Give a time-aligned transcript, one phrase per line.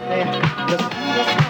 [0.00, 1.43] Let.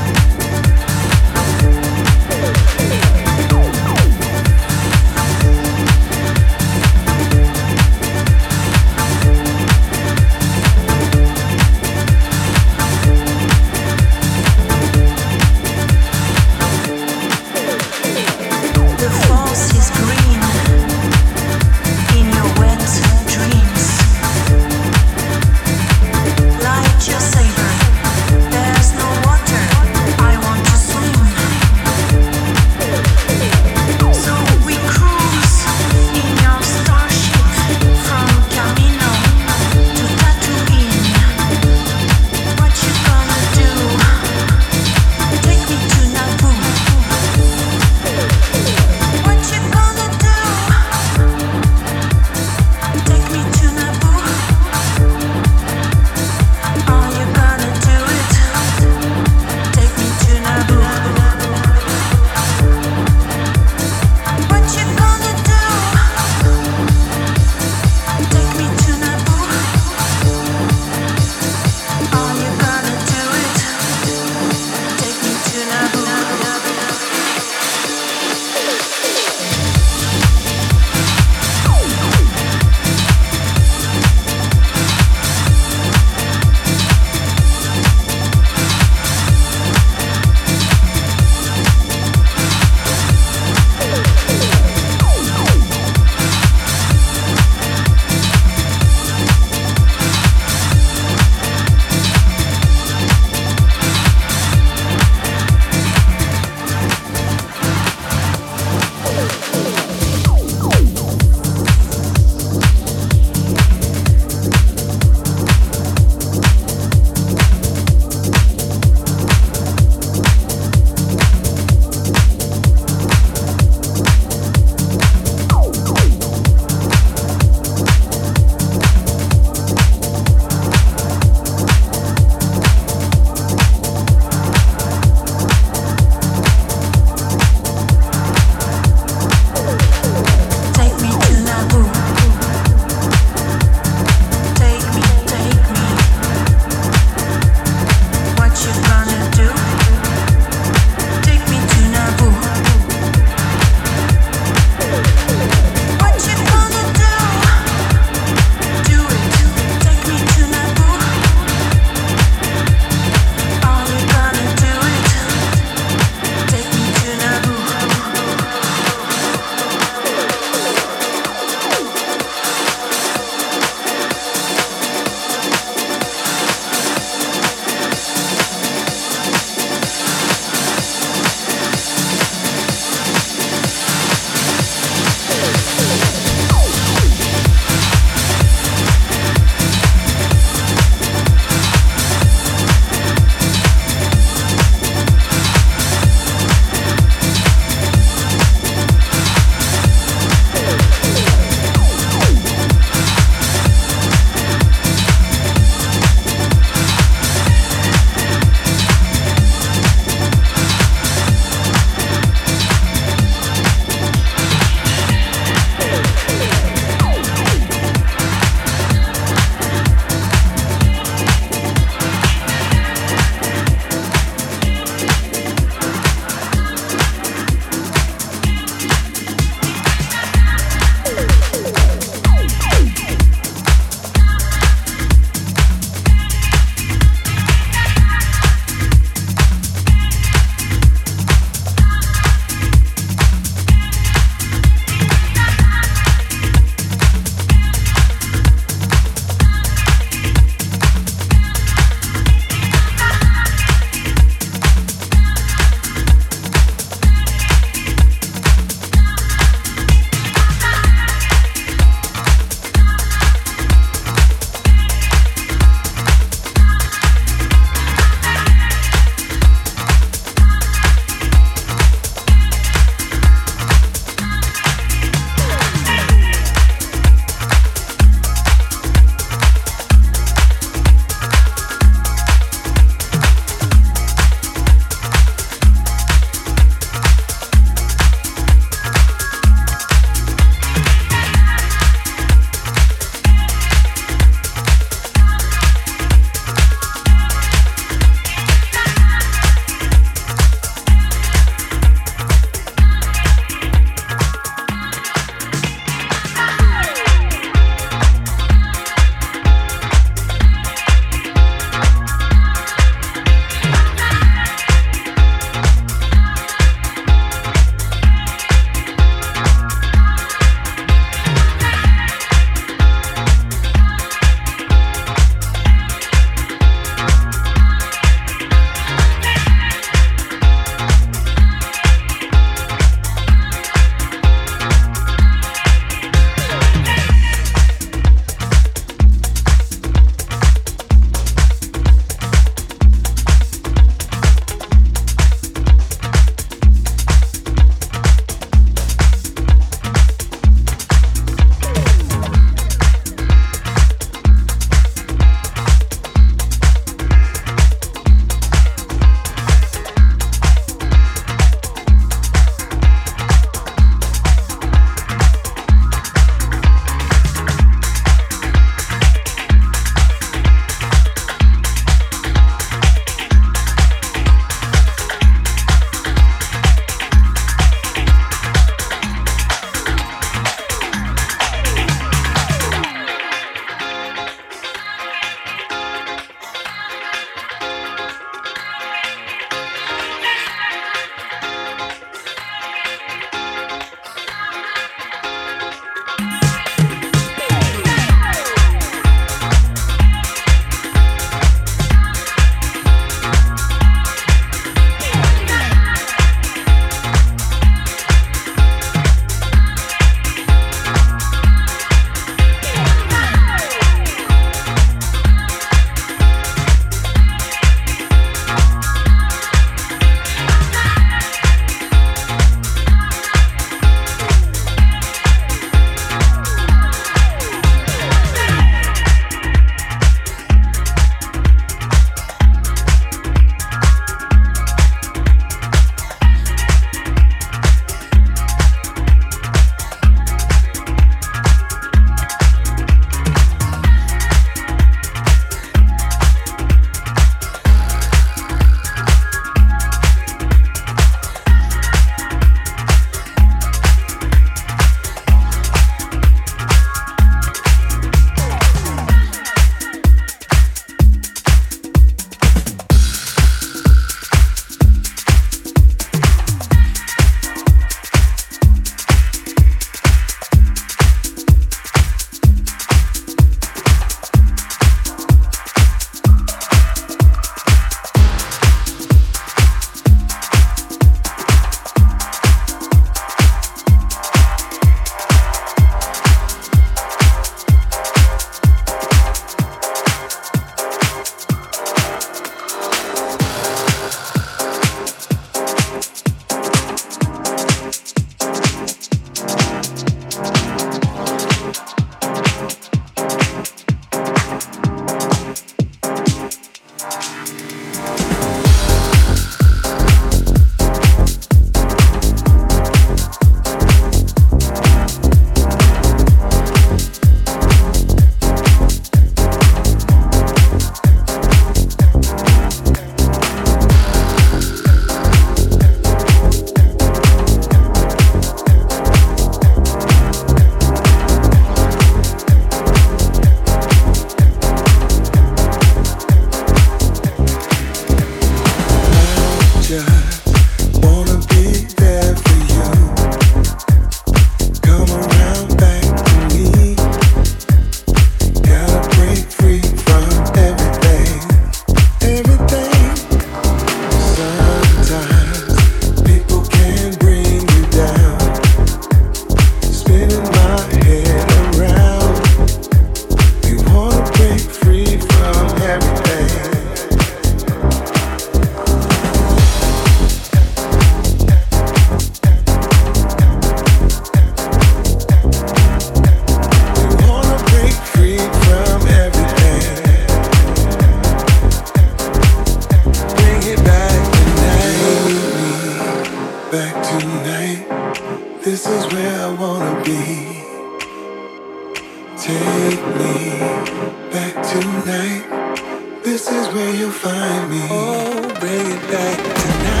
[596.31, 597.87] This is where you find me.
[597.91, 600.00] Oh, bring it back tonight.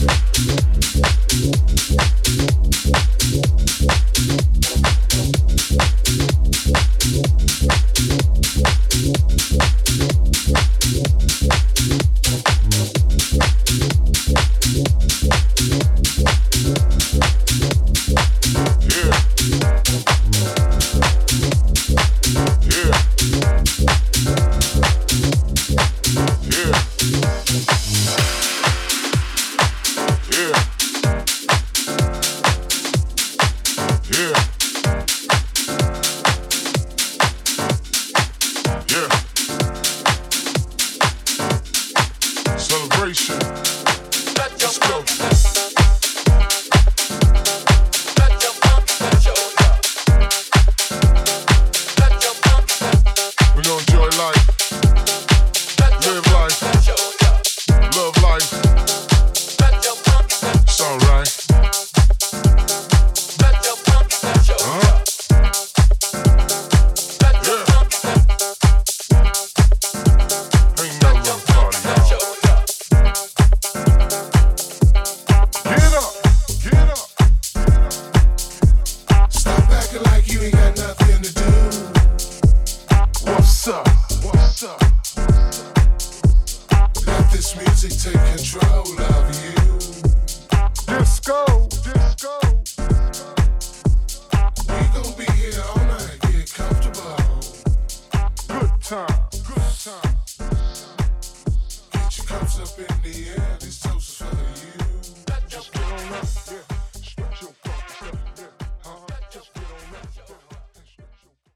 [0.00, 0.47] Yeah.